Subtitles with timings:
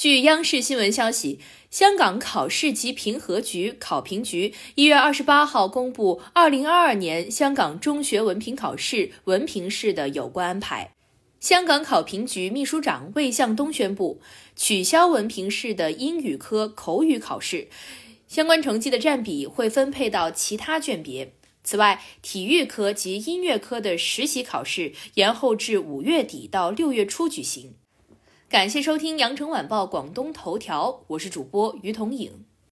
[0.00, 1.38] 据央视新闻消息，
[1.70, 10.92] 香港考试及评核局考评局一月二十八号公布二零二二年香港中学文凭考试文凭试的有关安排。
[11.38, 14.22] 香港考评局秘书长魏向东宣布，
[14.56, 17.68] 取消文凭试的英语科口语考试，
[18.26, 21.34] 相关成绩的占比会分配到其他卷别。
[21.62, 27.74] 此外，体育科及音乐科的实习考试延后至五月底到六月初举行。
[28.50, 32.32] 感谢收听羊城晚报广东头条，我是主播于彤颖。